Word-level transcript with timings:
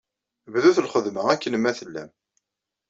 Bdut 0.53 0.77
lxedma, 0.85 1.23
akken 1.33 1.55
ma 1.59 1.71
tellam. 1.79 2.09